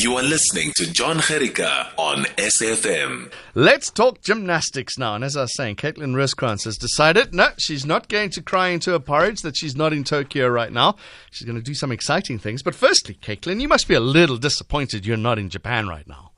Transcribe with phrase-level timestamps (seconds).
[0.00, 3.32] You are listening to John Gerika on SAFM.
[3.56, 5.16] Let's talk gymnastics now.
[5.16, 8.68] And as I was saying, Caitlin Rooskrantz has decided no, she's not going to cry
[8.68, 10.94] into a porridge that she's not in Tokyo right now.
[11.32, 12.62] She's going to do some exciting things.
[12.62, 16.30] But firstly, Caitlin, you must be a little disappointed you're not in Japan right now.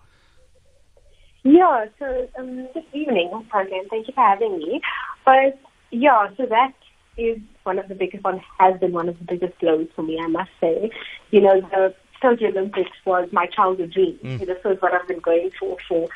[1.43, 4.81] Yeah, so um, this evening program, thank you for having me.
[5.27, 6.73] But yeah, so that
[7.19, 10.19] is one of the biggest one has been one of the biggest blows for me,
[10.19, 10.91] I must say.
[11.31, 14.19] You know, the Tokyo Olympics was my childhood dream.
[14.23, 14.41] Mm.
[14.41, 16.09] This is what I've been going for for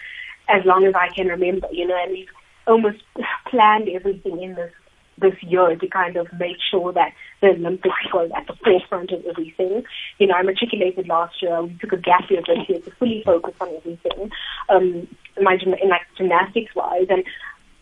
[0.48, 2.28] as long as I can remember, you know, and we've
[2.66, 3.02] almost
[3.48, 4.72] planned everything in this
[5.16, 9.24] this year to kind of make sure that the Olympics was at the forefront of
[9.26, 9.84] everything.
[10.18, 11.62] You know, I matriculated last year.
[11.62, 14.30] We took a gap year this year to fully focus on everything,
[14.68, 15.06] um,
[15.40, 17.24] my in like gymnastics wise, and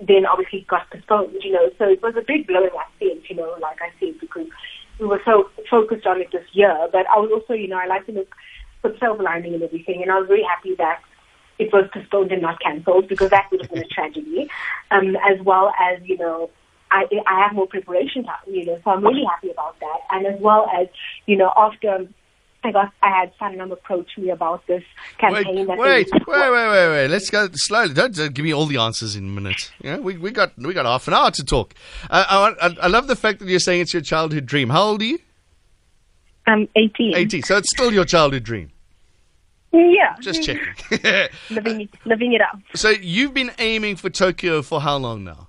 [0.00, 1.36] then obviously got postponed.
[1.42, 3.30] You know, so it was a big blow in that sense.
[3.30, 4.48] You know, like I said, because
[5.02, 6.88] we were so focused on it this year.
[6.92, 8.34] But I was also, you know, I like to look
[8.80, 11.00] put silver lining and everything, and I was very happy that
[11.58, 14.48] it was postponed and not cancelled because that would have been a tragedy.
[14.90, 16.50] Um, as well as, you know,
[16.90, 19.98] I, I have more preparation time, you know, so I'm really happy about that.
[20.10, 20.88] And as well as,
[21.26, 22.06] you know, after
[22.64, 24.84] I got, I had Sanlam approach me about this
[25.18, 25.66] campaign.
[25.66, 27.08] Wait, wait, wait, wait, wait, wait.
[27.08, 27.92] Let's go slowly.
[27.92, 29.72] Don't, don't, give me all the answers in minutes.
[29.80, 31.74] Yeah, we we got we got half an hour to talk.
[32.08, 34.70] Uh, I, I love the fact that you're saying it's your childhood dream.
[34.70, 35.18] How old are you?
[36.46, 37.14] I'm 18.
[37.16, 37.42] 18.
[37.42, 38.70] So it's still your childhood dream.
[39.72, 40.16] Yeah.
[40.20, 40.74] Just checking.
[41.50, 42.58] living, living it up.
[42.74, 45.48] So you've been aiming for Tokyo for how long now?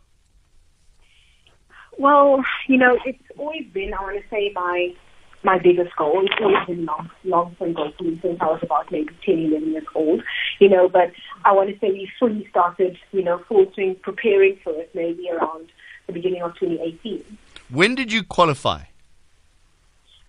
[1.97, 4.95] Well, you know, it's always been, I want to say, my
[5.43, 6.25] my biggest goal.
[6.25, 9.71] It's always been long, long-term goal for me since I was about maybe 10, 11
[9.71, 10.23] years old,
[10.59, 11.11] you know, but
[11.45, 15.29] I want to say we fully started, you know, full swing preparing for it maybe
[15.29, 15.71] around
[16.07, 17.23] the beginning of 2018.
[17.69, 18.83] When did you qualify?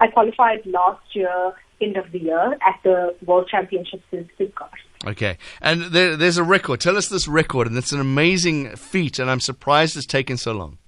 [0.00, 4.70] I qualified last year, end of the year, at the World Championships in Stuttgart.
[5.06, 6.80] Okay, and there, there's a record.
[6.80, 10.52] Tell us this record, and it's an amazing feat, and I'm surprised it's taken so
[10.52, 10.78] long.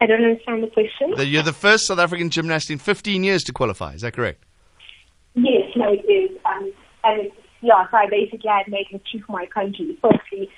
[0.00, 1.14] I don't understand the question.
[1.26, 3.94] you're the first South African gymnast in 15 years to qualify.
[3.94, 4.44] Is that correct?
[5.34, 6.36] Yes, no, it is.
[6.44, 6.72] Um,
[7.04, 9.98] and it's, yeah, so I basically had made it for my country.
[10.00, 10.48] Firstly,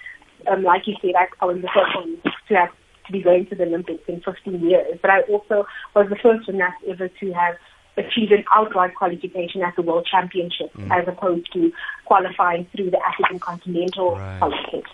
[0.50, 2.18] um, like you said, I, I was the first one
[2.48, 2.68] to have
[3.06, 4.98] to be going to the Olympics in 15 years.
[5.00, 7.56] But I also was the first gymnast ever to have
[7.96, 10.90] achieved an outright qualification at the World Championships mm.
[10.90, 11.72] as opposed to
[12.04, 14.38] qualifying through the African Continental right.
[14.38, 14.84] qualification.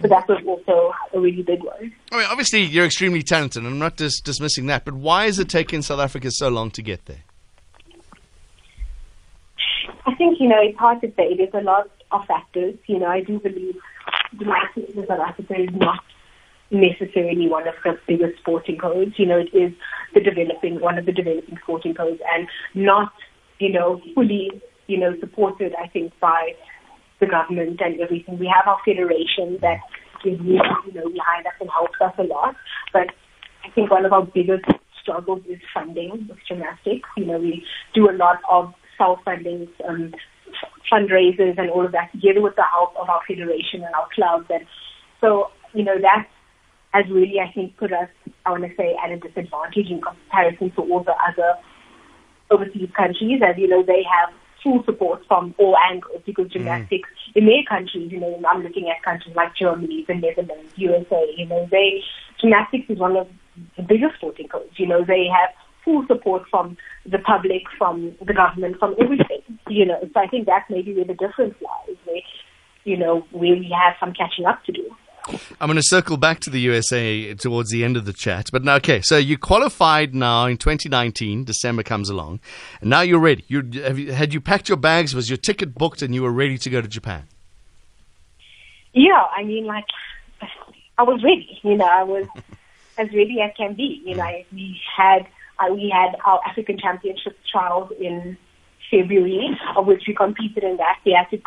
[0.00, 1.92] So that was also a really big one.
[2.12, 5.38] I mean, obviously, you're extremely talented, and I'm not dis- dismissing that, but why is
[5.38, 7.24] it taking South Africa so long to get there?
[10.06, 11.36] I think, you know, it's hard to say.
[11.36, 12.76] There's a lot of factors.
[12.86, 13.76] You know, I do believe
[14.38, 16.02] gymnastics in South Africa is not
[16.70, 19.12] necessarily one of the biggest sporting codes.
[19.16, 19.72] You know, it is
[20.14, 23.12] the developing, one of the developing sporting codes and not,
[23.58, 24.50] you know, fully,
[24.86, 26.52] you know, supported, I think, by
[27.20, 28.38] the government and everything.
[28.38, 29.78] We have our federation that
[30.24, 32.56] is really, you know, behind us and helps us a lot.
[32.92, 33.08] But
[33.64, 34.64] I think one of our biggest
[35.00, 37.08] struggles is funding with gymnastics.
[37.16, 40.12] You know, we do a lot of self-funding, um,
[40.90, 44.46] fundraisers and all of that together with the help of our federation and our clubs.
[44.50, 44.64] And
[45.20, 46.28] so, you know, that's
[46.96, 48.08] has really, I think, put us,
[48.44, 51.54] I want to say, at a disadvantage in comparison to all the other
[52.50, 53.40] overseas countries.
[53.46, 57.36] As you know, they have full support from all angles because gymnastics mm.
[57.36, 61.46] in their countries, you know, I'm looking at countries like Germany, the Netherlands, USA, you
[61.46, 62.02] know, they,
[62.40, 63.28] gymnastics is one of
[63.76, 64.72] the biggest sporting codes.
[64.76, 65.50] You know, they have
[65.84, 70.00] full support from the public, from the government, from everything, you know.
[70.12, 72.22] So I think that's maybe where the difference lies, where,
[72.84, 74.90] you know, where we have some catching up to do.
[75.60, 78.48] I'm going to circle back to the USA towards the end of the chat.
[78.52, 81.44] But now, okay, so you qualified now in 2019.
[81.44, 82.40] December comes along,
[82.80, 83.44] and now you're ready.
[83.48, 85.14] You, you had you packed your bags?
[85.14, 87.24] Was your ticket booked, and you were ready to go to Japan?
[88.92, 89.84] Yeah, I mean, like
[90.98, 91.58] I was ready.
[91.62, 92.26] You know, I was
[92.98, 94.02] as ready as can be.
[94.04, 95.26] You know, we had
[95.58, 98.36] uh, we had our African Championship trials in
[98.90, 100.98] February, of which we competed in that.
[101.04, 101.38] We had to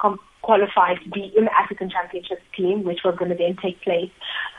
[0.50, 4.10] qualify to be in the African Championships team, which was going to then take place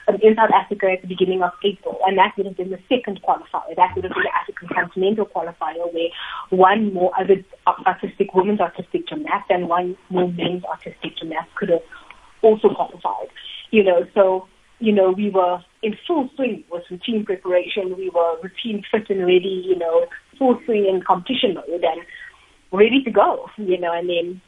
[0.06, 1.98] um, in South Africa at the beginning of April.
[2.06, 3.74] And that would have been the second qualifier.
[3.74, 6.10] That would have been the African Continental qualifier, where
[6.50, 11.82] one more other artistic, women's artistic gymnast and one more men's artistic gymnast could have
[12.42, 13.26] also qualified.
[13.72, 14.46] You know, so,
[14.78, 17.96] you know, we were in full swing with routine preparation.
[17.98, 20.06] We were routine fit and ready, you know,
[20.38, 21.82] full swing in competition mode.
[21.82, 22.02] And
[22.72, 24.40] ready to go, you know, and then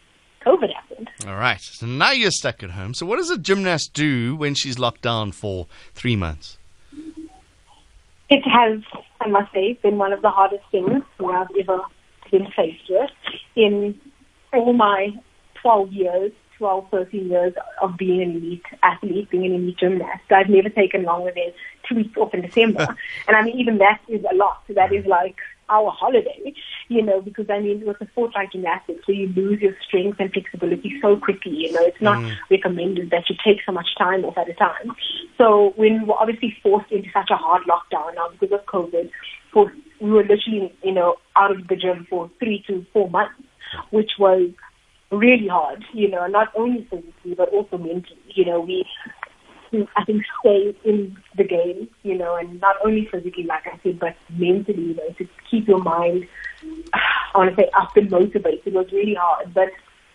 [0.45, 1.11] COVID happened.
[1.27, 1.61] All right.
[1.61, 2.95] So now you're stuck at home.
[2.95, 6.59] So what does a gymnast do when she's locked down for three months?
[8.29, 8.81] It has,
[9.21, 11.81] I must say, been one of the hardest things I've ever
[12.31, 13.11] been faced with.
[13.55, 14.01] In
[14.53, 15.11] all my
[15.61, 20.49] 12 years, 12, 13 years of being an elite athlete, being an elite gymnast, I've
[20.49, 21.53] never taken longer than
[21.89, 22.87] two weeks off in December.
[23.29, 24.63] and I mean, even that is a lot.
[24.69, 25.37] That is like
[25.73, 26.53] our holiday,
[26.89, 30.21] you know, because I mean, with a sport like gymnastics, where you lose your strength
[30.21, 32.37] and flexibility so quickly, you know, it's not mm.
[32.51, 34.93] recommended that you take so much time off at a time.
[35.39, 39.11] So when we were obviously forced into such a hard lockdown now because of COVID,
[39.53, 43.35] for, we were literally, you know, out of the gym for three to four months,
[43.91, 44.51] which was
[45.11, 48.19] really hard, you know, not only physically but also mentally.
[48.35, 48.85] You know, we
[49.97, 53.99] I think stay in the game, you know, and not only physically, like I said,
[53.99, 56.27] but mentally, you know, to keep your mind,
[56.95, 58.67] I want to say, up and motivated.
[58.67, 59.69] It was really hard, but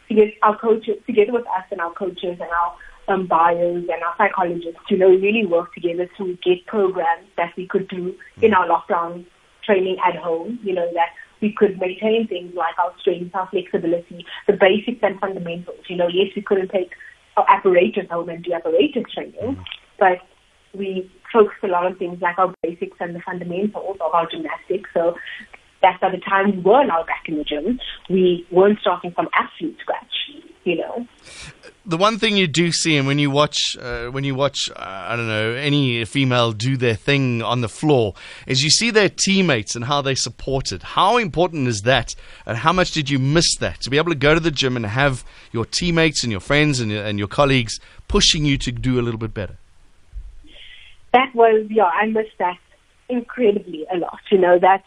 [0.09, 2.75] to get our coaches, together with us and our coaches and our
[3.07, 7.68] um, bios and our psychologists, you know, really work together to get programs that we
[7.68, 9.25] could do in our lockdown
[9.63, 11.09] training at home, you know, that
[11.42, 15.80] we could maintain things like our strength, our flexibility, the basics and fundamentals.
[15.88, 16.92] You know, yes, we couldn't take
[17.38, 19.62] our apparatus home and do apparatus training, mm-hmm.
[20.00, 20.19] but
[20.78, 24.89] we focused a lot on things like our basics and the fundamentals of our gymnastics.
[24.94, 25.16] So
[25.81, 27.80] that by the time we were now back in the gym,
[28.10, 30.31] we weren't starting from absolute scratch,
[30.63, 31.07] you know
[31.88, 34.75] the one thing you do see, and when you watch, uh, when you watch, uh,
[34.75, 38.13] I don't know, any female do their thing on the floor,
[38.45, 40.84] is you see their teammates and how they support it.
[40.84, 42.13] How important is that,
[42.45, 44.75] and how much did you miss that to be able to go to the gym
[44.75, 45.24] and have
[45.54, 47.80] your teammates and your friends and, and your colleagues
[48.10, 49.57] pushing you to do a little bit better?
[51.13, 52.57] That was, yeah, I missed that
[53.07, 54.19] incredibly a lot.
[54.30, 54.83] You know that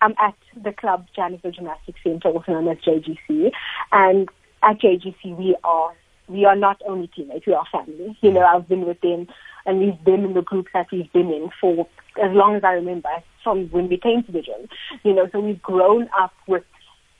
[0.00, 3.50] I'm at the club Johannesburg Gymnastics Centre, also known as JGC,
[3.90, 4.28] and
[4.62, 5.94] at JGC we are
[6.28, 8.16] we are not only teammates, we are family.
[8.20, 9.26] You know, I've been with them
[9.66, 11.86] and we've been in the group that we've been in for
[12.22, 13.08] as long as I remember,
[13.42, 14.68] from when we came to the gym.
[15.04, 16.64] You know, so we've grown up with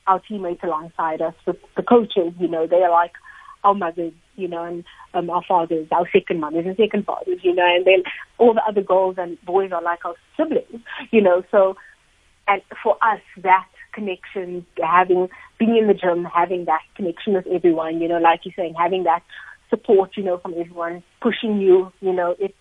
[0.06, 3.12] our teammates alongside us, with the coaches, you know, they are like
[3.64, 4.84] our mothers, you know, and
[5.14, 8.02] um, our fathers, our second mothers and second fathers, you know, and then
[8.38, 11.76] all the other girls and boys are like our siblings, you know, so,
[12.46, 18.00] and for us, that connection, having being in the gym, having that connection with everyone,
[18.00, 19.22] you know, like you're saying, having that
[19.70, 22.54] support, you know, from everyone pushing you, you know, it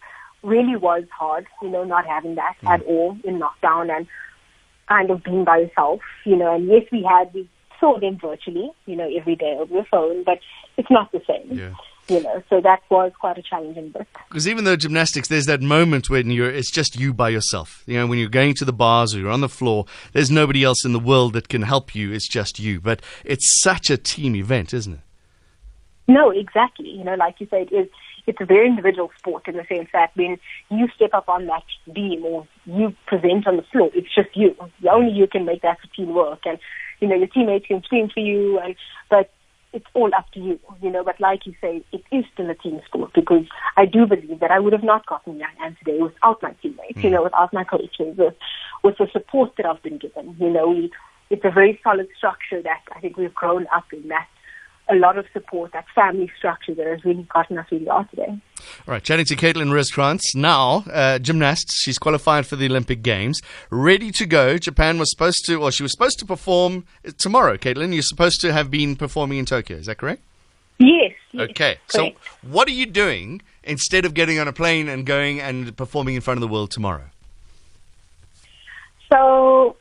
[0.44, 2.69] really was hard, you know, not having that mm.
[2.69, 4.07] at all in lockdown and
[4.88, 8.71] kind of being by yourself, you know, and yes, we had, we saw them virtually,
[8.85, 10.39] you know, every day over the phone, but
[10.77, 11.57] it's not the same.
[11.57, 11.74] Yeah
[12.09, 14.07] you know, so that was quite a challenging bit.
[14.30, 17.83] Because even though gymnastics, there's that moment when you're, it's just you by yourself.
[17.86, 20.63] You know, when you're going to the bars or you're on the floor, there's nobody
[20.63, 22.12] else in the world that can help you.
[22.12, 22.80] It's just you.
[22.80, 25.00] But it's such a team event, isn't it?
[26.07, 26.89] No, exactly.
[26.89, 27.88] You know, like you said, it is,
[28.25, 30.38] it's a very individual sport in the sense that when
[30.69, 31.63] you step up on that
[31.94, 34.56] beam or you present on the floor, it's just you.
[34.89, 36.39] Only you can make that routine work.
[36.45, 36.60] And,
[37.00, 38.60] you know, your teammates can scream for you.
[38.60, 38.75] And,
[39.10, 39.31] but
[39.77, 41.03] it's all up to you, you know.
[41.03, 43.45] But like you say, it is still a team sport because
[43.77, 46.97] I do believe that I would have not gotten I am today without my teammates,
[46.97, 47.03] mm.
[47.03, 48.33] you know, without my coaches, with,
[48.83, 50.35] with the support that I've been given.
[50.39, 50.91] You know, we,
[51.29, 54.07] it's a very solid structure that I think we've grown up in.
[54.07, 54.27] That
[54.89, 58.06] a lot of support, that family structure that has really gotten us where we are
[58.06, 58.41] today.
[58.88, 61.71] All right, chatting to Caitlin Rooskrantz now, uh, gymnast.
[61.75, 64.57] She's qualified for the Olympic Games, ready to go.
[64.57, 66.86] Japan was supposed to, or she was supposed to perform
[67.18, 67.57] tomorrow.
[67.57, 69.77] Caitlin, you're supposed to have been performing in Tokyo.
[69.77, 70.22] Is that correct?
[70.79, 71.13] Yes.
[71.32, 71.77] yes okay.
[71.88, 71.91] Correct.
[71.91, 72.10] So,
[72.41, 76.22] what are you doing instead of getting on a plane and going and performing in
[76.22, 77.10] front of the world tomorrow?
[79.12, 79.77] So,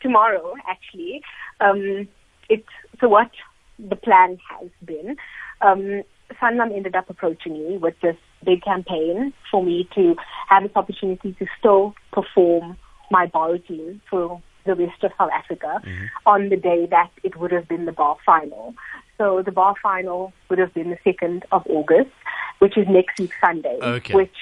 [0.00, 1.22] tomorrow, actually,
[1.60, 2.08] um,
[2.48, 2.68] it's
[3.00, 3.30] so what
[3.78, 5.16] the plan has been.
[5.62, 6.02] Um,
[6.40, 10.16] Sanlam ended up approaching me with this big campaign for me to
[10.48, 12.76] have this opportunity to still perform
[13.10, 16.06] my bar routine for the rest of South Africa mm-hmm.
[16.26, 18.74] on the day that it would have been the bar final.
[19.18, 22.10] So the bar final would have been the 2nd of August,
[22.58, 24.14] which is next week Sunday, okay.
[24.14, 24.34] which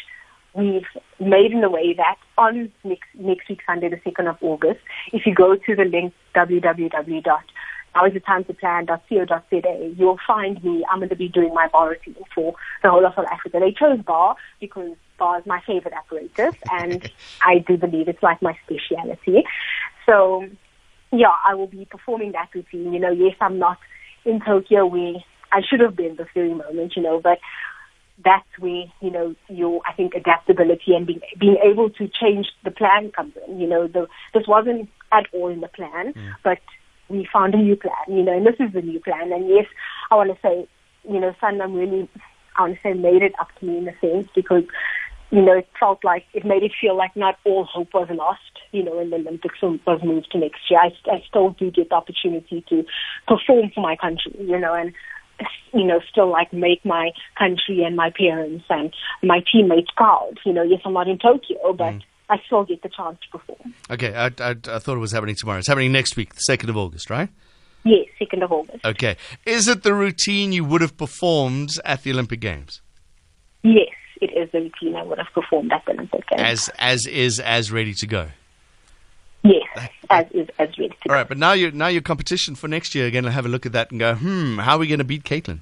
[0.54, 0.86] we've
[1.20, 4.80] made in a way that on next, next week Sunday, the 2nd of August,
[5.12, 7.22] if you go to the link www
[7.98, 9.94] now is the time to plan.co.za.
[9.96, 10.84] You'll find me.
[10.90, 13.58] I'm going to be doing my bar routine for the whole of South Africa.
[13.60, 17.10] They chose bar because bar is my favorite apparatus, and
[17.42, 19.44] I do believe it's like my speciality.
[20.06, 20.46] So,
[21.12, 22.92] yeah, I will be performing that routine.
[22.92, 23.78] You know, yes, I'm not
[24.24, 25.14] in Tokyo where
[25.52, 27.38] I should have been this very moment, you know, but
[28.24, 32.70] that's where, you know, your, I think, adaptability and being, being able to change the
[32.70, 33.60] plan comes in.
[33.60, 36.34] You know, the, this wasn't at all in the plan, mm.
[36.42, 36.58] but
[37.08, 39.32] we found a new plan, you know, and this is the new plan.
[39.32, 39.66] And yes,
[40.10, 40.68] I want to say,
[41.08, 42.08] you know, Sanlam really,
[42.56, 44.64] I want to say, made it up to me in a sense because
[45.30, 48.40] you know, it felt like it made it feel like not all hope was lost.
[48.72, 51.90] You know, when the Olympics was moved to next year, I, I still do get
[51.90, 52.84] the opportunity to
[53.26, 54.34] perform for my country.
[54.40, 54.94] You know, and
[55.72, 60.34] you know, still like make my country and my parents and my teammates proud.
[60.46, 62.02] You know, yes, I'm not in Tokyo, but mm.
[62.30, 63.74] I still get the chance to perform.
[63.90, 65.58] Okay, I, I, I thought it was happening tomorrow.
[65.58, 67.30] It's happening next week, the second of August, right?
[67.84, 68.84] Yes, second of August.
[68.84, 69.16] Okay,
[69.46, 72.82] is it the routine you would have performed at the Olympic Games?
[73.62, 73.88] Yes,
[74.20, 76.42] it is the routine I would have performed at the Olympic Games.
[76.42, 78.28] As as is as ready to go.
[79.44, 82.68] Yes, as is as ready to All right, but now you now your competition for
[82.68, 83.24] next year again.
[83.24, 85.22] To have a look at that and go, hmm, how are we going to beat
[85.22, 85.60] Caitlin?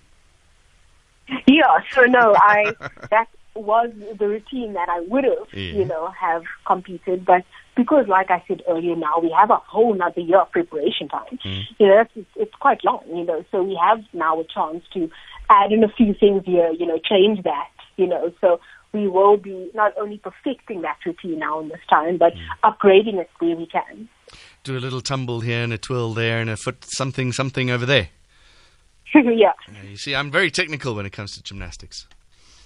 [1.47, 2.75] Yeah, so no, I
[3.11, 5.73] that was the routine that I would have, yeah.
[5.73, 7.45] you know, have competed, but
[7.77, 11.39] because, like I said earlier, now we have a whole another year of preparation time.
[11.45, 11.63] Mm.
[11.79, 13.05] You know, it's, it's quite long.
[13.09, 15.11] You know, so we have now a chance to
[15.51, 16.71] add in a few things here.
[16.71, 17.69] You know, change that.
[17.97, 18.61] You know, so
[18.93, 22.47] we will be not only perfecting that routine now in this time, but mm.
[22.65, 24.09] upgrading it where we can.
[24.65, 27.87] Do a little tumble here and a twirl there and a foot something something over
[27.87, 28.09] there.
[29.15, 29.53] yeah.
[29.89, 32.07] You see, I'm very technical when it comes to gymnastics.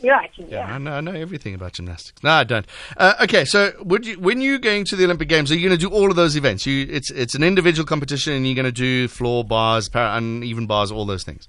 [0.03, 0.75] Yeah, yeah.
[0.75, 2.23] I know, I know everything about gymnastics.
[2.23, 2.67] No, I don't.
[2.97, 5.79] Uh, okay, so would you, when you're going to the Olympic Games, are you going
[5.79, 6.67] to do all of those events?
[6.67, 10.67] You, it's it's an individual competition, and you're going to do floor bars, para, uneven
[10.67, 11.49] bars, all those things.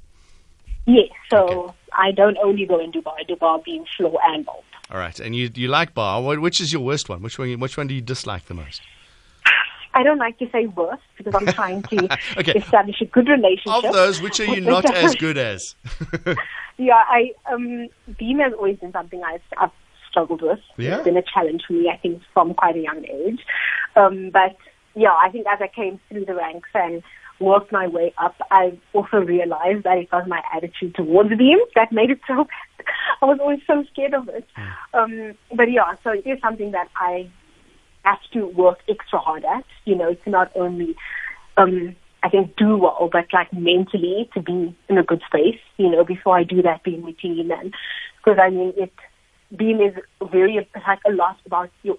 [0.85, 1.09] Yes.
[1.29, 1.73] So okay.
[1.93, 3.15] I don't only go and do bar.
[3.17, 4.63] I do bar, beam, floor, and vault.
[4.91, 6.21] All right, and you you like bar?
[6.21, 7.21] Which is your worst one?
[7.21, 7.57] Which one?
[7.59, 8.81] Which one do you dislike the most?
[9.93, 12.05] I don't like to say worst because I'm trying to
[12.37, 12.53] okay.
[12.53, 13.83] establish a good relationship.
[13.83, 15.75] Of those, which are you not as good as?
[16.77, 19.71] yeah, I um, beam has always been something I've, I've
[20.09, 20.59] struggled with.
[20.77, 20.95] Yeah.
[20.95, 23.39] It's been a challenge for me, I think, from quite a young age.
[23.95, 24.55] Um, but
[24.95, 27.01] yeah, I think as I came through the ranks and
[27.39, 31.91] worked my way up, I also realized that it was my attitude towards beam that
[31.91, 32.85] made it so bad.
[33.21, 34.47] I was always so scared of it.
[34.55, 34.97] Hmm.
[34.97, 37.29] Um, but yeah, so it is something that I
[38.03, 40.95] have to work extra hard at, you know, to not only,
[41.57, 45.89] um, I think do well, but like mentally to be in a good space, you
[45.89, 47.51] know, before I do that beam routine.
[47.51, 47.73] And
[48.17, 48.93] because I mean, it,
[49.55, 49.93] beam is
[50.31, 51.97] very, like a lot about your,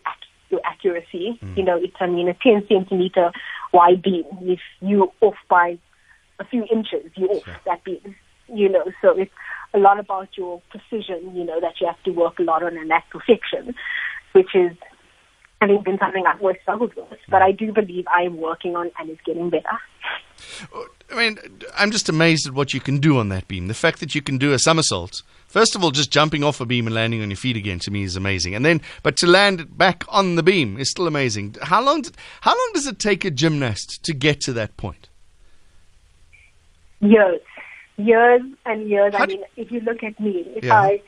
[0.50, 1.38] your accuracy.
[1.42, 1.56] Mm.
[1.56, 3.32] You know, it's, I mean, a 10 centimeter
[3.72, 4.24] wide beam.
[4.42, 5.78] If you off by
[6.38, 7.56] a few inches, you off sure.
[7.66, 8.14] that beam,
[8.48, 9.32] you know, so it's
[9.74, 12.76] a lot about your precision, you know, that you have to work a lot on
[12.76, 13.74] and that perfection,
[14.32, 14.72] which is
[15.62, 18.90] having been something I've always struggled with, but I do believe I am working on
[18.98, 19.78] and is getting better.
[21.08, 21.38] I mean,
[21.76, 23.68] I'm just amazed at what you can do on that beam.
[23.68, 26.66] The fact that you can do a somersault, first of all, just jumping off a
[26.66, 28.56] beam and landing on your feet again to me is amazing.
[28.56, 31.54] And then, but to land it back on the beam is still amazing.
[31.62, 32.04] How long?
[32.40, 35.08] How long does it take a gymnast to get to that point?
[36.98, 37.40] Years,
[37.98, 39.14] years and years.
[39.14, 40.80] How I mean, if you look at me, if yeah.
[40.80, 41.02] I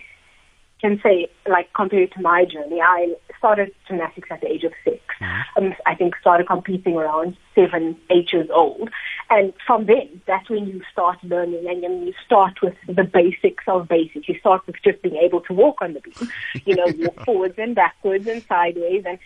[0.84, 4.98] can say, like, compared to my journey, I started gymnastics at the age of 6
[5.18, 5.64] mm-hmm.
[5.64, 8.90] um, I think started competing around seven, eight years old.
[9.30, 13.64] And from then, that's when you start learning and then you start with the basics
[13.66, 14.28] of basics.
[14.28, 16.30] You start with just being able to walk on the beam,
[16.66, 19.18] you know, walk forwards and backwards and sideways and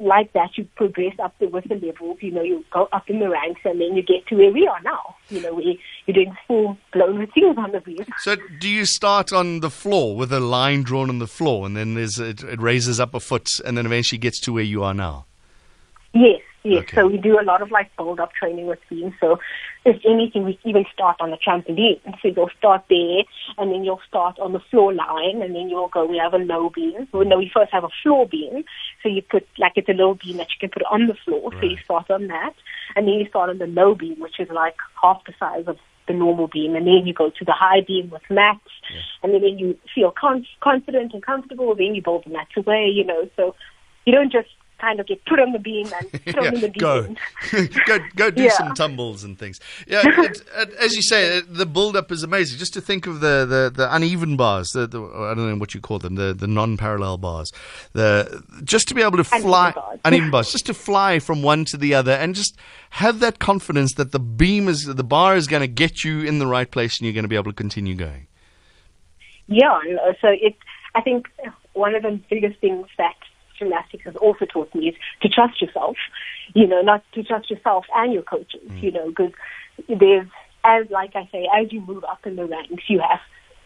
[0.00, 2.18] like that, you progress up the, with the levels.
[2.20, 4.66] You know, you go up in the ranks, and then you get to where we
[4.66, 5.16] are now.
[5.28, 5.74] You know, where
[6.06, 8.04] you're doing full blown routines on the beam.
[8.18, 11.76] So, do you start on the floor with a line drawn on the floor, and
[11.76, 14.82] then there's it, it raises up a foot, and then eventually gets to where you
[14.82, 15.26] are now?
[16.14, 16.82] Yes, yes.
[16.82, 16.96] Okay.
[16.96, 19.14] So we do a lot of like build up training with beams.
[19.20, 19.38] So
[19.84, 22.00] if anything, we even start on the trampoline.
[22.20, 23.22] So you'll start there,
[23.56, 26.04] and then you'll start on the floor line, and then you'll go.
[26.06, 27.08] We have a low beam.
[27.12, 28.64] Well, no, we first have a floor beam.
[29.02, 31.50] So you put like it's a low beam that you can put on the floor.
[31.50, 31.60] Right.
[31.60, 32.54] So you start on that,
[32.96, 35.78] and then you start on the low beam, which is like half the size of
[36.06, 38.60] the normal beam, and then you go to the high beam with mats,
[38.90, 39.00] yeah.
[39.22, 42.90] and then when you feel con- confident and comfortable, then you build the mats away.
[42.92, 43.54] You know, so
[44.04, 46.68] you don't just kind of get put on the beam and thrown yeah, in the
[46.68, 47.14] deep go.
[47.86, 48.50] go, go do yeah.
[48.50, 49.60] some tumbles and things.
[49.86, 52.58] Yeah, it, it, as you say, the build-up is amazing.
[52.58, 55.74] Just to think of the, the, the uneven bars, the, the, I don't know what
[55.74, 57.52] you call them, the, the non-parallel bars.
[57.92, 60.00] The just to be able to fly uneven bars.
[60.04, 62.56] uneven bars, just to fly from one to the other, and just
[62.90, 66.38] have that confidence that the beam is the bar is going to get you in
[66.38, 68.26] the right place, and you're going to be able to continue going.
[69.46, 70.58] Yeah, uh, so it's.
[70.94, 71.28] I think
[71.74, 73.14] one of the biggest things that
[73.58, 75.96] gymnastics has also taught me is to trust yourself,
[76.54, 78.82] you know, not to trust yourself and your coaches, mm.
[78.82, 79.32] you know, because
[79.88, 80.26] there's,
[80.64, 83.20] as like I say, as you move up in the ranks, you have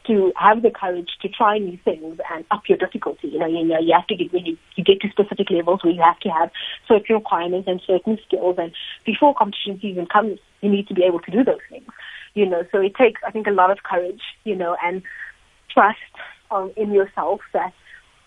[0.07, 3.29] to have the courage to try new things and up your difficulty.
[3.29, 5.85] You know, you know, you have to get when you, you get to specific levels
[5.85, 6.51] where you have to have
[6.89, 8.57] certain requirements and certain skills.
[8.59, 8.73] And
[9.05, 11.87] before competition season comes, you need to be able to do those things.
[12.35, 14.23] You know, so it takes, I think, a lot of courage.
[14.45, 15.03] You know, and
[15.71, 15.99] trust
[16.51, 17.73] um, in yourself that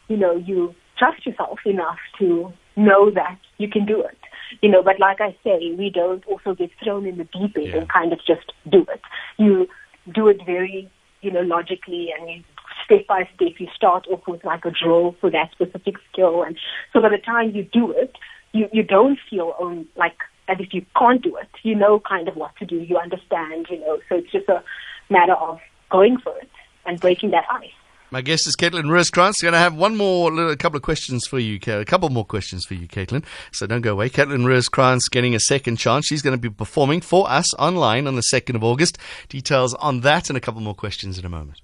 [0.08, 4.18] you know, you trust yourself enough to know that you can do it.
[4.62, 7.68] You know, but like I say, we don't also get thrown in the deep end
[7.68, 7.78] Yeah.
[7.78, 9.02] and kind of just do it.
[9.38, 9.68] You
[10.14, 10.90] do it very,
[11.22, 12.44] you know, logically and you
[12.86, 16.56] step by step you start off with like a drill for that specific skill and
[16.94, 18.16] so by the time you do it,
[18.54, 21.50] you, you don't feel um, like as if you can't do it.
[21.64, 24.64] You know kind of what to do, you understand, you know, so it's just a
[25.10, 25.60] matter of
[25.90, 26.50] going for it
[26.86, 27.70] and breaking that ice.
[28.12, 29.42] My guest is Caitlin Rooskrantz.
[29.42, 32.66] Going to have one more, little, couple of questions for you, a couple more questions
[32.66, 33.26] for you, Caitlin.
[33.52, 34.10] So don't go away.
[34.10, 36.06] Caitlin Rooskrantz getting a second chance.
[36.06, 38.98] She's going to be performing for us online on the 2nd of August.
[39.28, 41.62] Details on that and a couple more questions in a moment.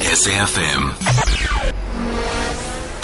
[0.00, 1.37] SAFM.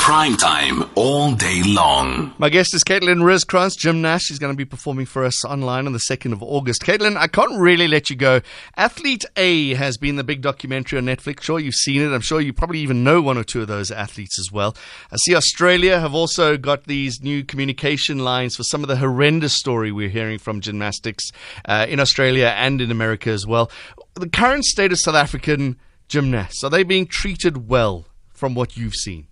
[0.05, 2.35] Prime time all day long.
[2.37, 4.27] My guest is Caitlin Rooskrantz, gymnast.
[4.27, 6.83] She's going to be performing for us online on the 2nd of August.
[6.83, 8.43] Caitlin, I can't really let you go.
[8.77, 11.41] Athlete A has been the big documentary on Netflix.
[11.45, 12.13] Sure, you've seen it.
[12.13, 14.77] I'm sure you probably even know one or two of those athletes as well.
[15.11, 19.57] I see Australia have also got these new communication lines for some of the horrendous
[19.57, 21.31] story we're hearing from gymnastics
[21.65, 23.71] uh, in Australia and in America as well.
[24.17, 28.97] The current state of South African gymnasts, are they being treated well from what you've
[28.97, 29.29] seen?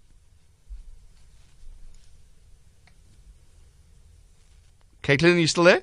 [5.02, 5.82] Caitlin, are you still there?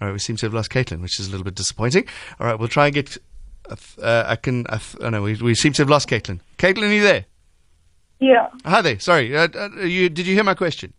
[0.00, 2.06] All right, we seem to have lost Caitlin, which is a little bit disappointing.
[2.38, 3.16] All right, we'll try and get.
[3.68, 4.66] Uh, I can.
[4.68, 6.40] Uh, oh no, we, we seem to have lost Caitlin.
[6.58, 7.24] Caitlin, are you there?
[8.18, 8.48] Yeah.
[8.64, 8.98] Hi there.
[8.98, 9.36] Sorry.
[9.36, 10.92] Uh, uh, you, did you hear my question?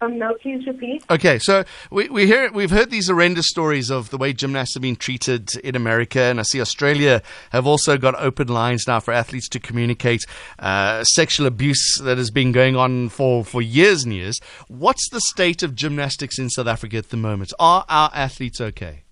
[0.00, 1.02] Um, no, please repeat.
[1.10, 4.82] Okay, so we, we hear we've heard these horrendous stories of the way gymnasts have
[4.82, 9.12] been treated in America, and I see Australia have also got open lines now for
[9.12, 10.24] athletes to communicate
[10.60, 14.38] uh, sexual abuse that has been going on for, for years and years.
[14.68, 17.52] What's the state of gymnastics in South Africa at the moment?
[17.58, 19.02] Are our athletes okay?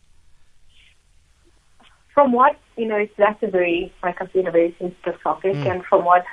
[2.14, 5.84] From what you know, that's a very, like I said, a very sensitive topic, and
[5.86, 6.24] from what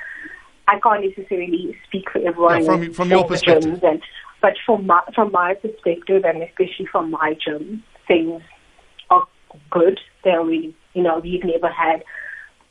[0.68, 2.60] I can't necessarily speak for everyone.
[2.60, 3.82] Yeah, from- from your perspective.
[3.82, 4.02] and,
[4.44, 8.42] but from my from my perspective, and especially from my gym, things
[9.08, 9.26] are
[9.70, 9.98] good.
[10.22, 12.04] They're really, you know, we've never had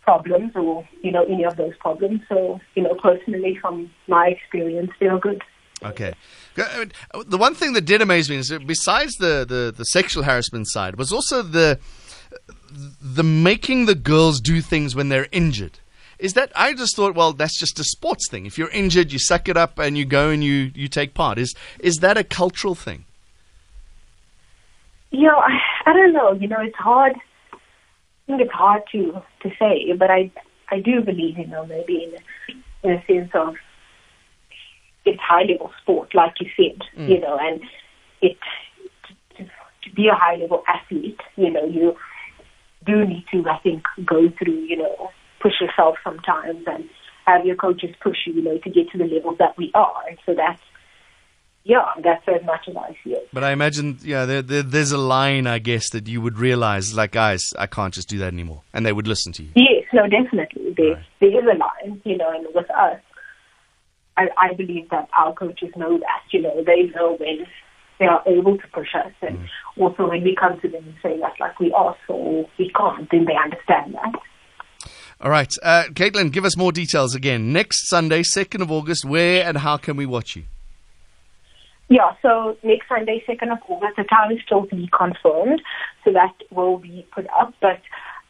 [0.01, 2.21] problems or you know any of those problems.
[2.29, 5.41] So you know, personally, from my experience, they're good.
[5.81, 6.13] Okay.
[6.55, 10.95] The one thing that did amaze me is besides the, the, the sexual harassment side
[10.95, 11.79] was also the
[13.01, 15.79] the making the girls do things when they're injured.
[16.19, 18.45] Is that I just thought, well, that's just a sports thing.
[18.45, 21.37] If you're injured, you suck it up and you go and you, you take part.
[21.37, 23.05] Is is that a cultural thing?
[25.11, 26.33] You know, I, I don't know.
[26.33, 27.13] You know, it's hard.
[27.53, 27.57] I
[28.27, 30.31] think it's hard to to say, but I
[30.69, 33.55] I do believe, you know, maybe in in a sense of
[35.05, 37.09] it's high level sport, like you said, mm.
[37.09, 37.61] you know, and
[38.21, 38.37] it
[39.37, 41.95] to, to be a high level athlete, you know, you
[42.85, 45.11] do need to, I think, go through, you know,
[45.43, 46.89] push yourself sometimes and
[47.25, 50.01] have your coaches push you, you know, to get to the levels that we are.
[50.09, 50.61] And so that's
[51.65, 53.29] yeah, that's as much as I see it.
[53.31, 56.93] But I imagine, yeah, there, there, there's a line, I guess, that you would realize,
[56.93, 59.51] like, guys, I can't just do that anymore, and they would listen to you.
[59.55, 60.73] Yes, no, definitely.
[60.75, 61.03] There, Right.
[61.21, 62.99] there is a line, you know, and with us,
[64.17, 67.47] I, I believe that our coaches know that, you know, they know when
[67.97, 69.47] they are able to push us, and Mm.
[69.79, 73.09] also when we come to them and say that, like, we ask or we can't,
[73.09, 74.19] then they understand that.
[75.23, 77.53] All right, uh, Caitlin, give us more details again.
[77.53, 80.43] Next Sunday, 2nd of August, where and how can we watch you?
[81.87, 85.61] Yeah, so next Sunday, 2nd of August, the time is still to be confirmed,
[86.03, 87.53] so that will be put up.
[87.61, 87.79] But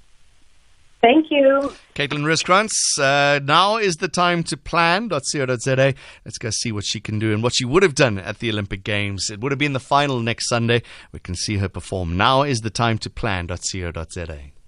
[1.00, 1.72] Thank you.
[1.94, 5.94] Caitlin Rooskrantz, uh, now is the time to plan.co.za.
[6.24, 8.50] Let's go see what she can do and what she would have done at the
[8.50, 9.30] Olympic Games.
[9.30, 10.82] It would have been the final next Sunday.
[11.12, 12.18] We can see her perform.
[12.18, 14.59] Now is the time to plan.co.za.